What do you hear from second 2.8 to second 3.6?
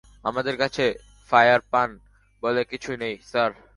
নেই, স্যার।